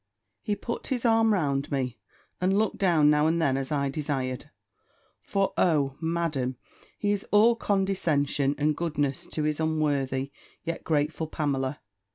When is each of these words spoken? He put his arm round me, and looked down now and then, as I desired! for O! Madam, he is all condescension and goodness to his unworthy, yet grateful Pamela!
He 0.41 0.55
put 0.55 0.87
his 0.87 1.05
arm 1.05 1.31
round 1.31 1.71
me, 1.71 1.99
and 2.41 2.57
looked 2.57 2.79
down 2.79 3.11
now 3.11 3.27
and 3.27 3.39
then, 3.39 3.55
as 3.55 3.71
I 3.71 3.87
desired! 3.89 4.49
for 5.21 5.53
O! 5.59 5.95
Madam, 6.01 6.57
he 6.97 7.11
is 7.11 7.23
all 7.29 7.55
condescension 7.55 8.55
and 8.57 8.75
goodness 8.75 9.27
to 9.27 9.43
his 9.43 9.59
unworthy, 9.59 10.31
yet 10.63 10.83
grateful 10.83 11.27
Pamela! 11.27 11.81